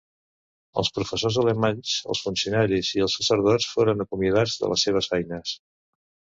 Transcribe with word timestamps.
Els 0.81 0.87
professors 0.95 1.37
alemanys, 1.41 1.91
els 2.15 2.23
funcionaris 2.29 2.91
i 2.97 3.05
els 3.09 3.19
sacerdots 3.21 3.71
foren 3.77 4.05
acomiadats 4.09 4.59
de 4.65 4.75
les 4.75 4.89
seves 4.89 5.15
feines. 5.15 5.57